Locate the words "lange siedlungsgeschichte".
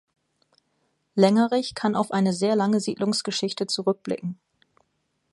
2.55-3.67